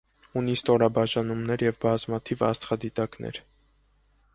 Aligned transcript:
Ունի 0.39 0.53
ստորաբաժանումներ 0.61 1.67
եւ 1.67 1.79
բազմաթիւ 1.85 2.45
աստղադիտակներ։ 2.51 3.45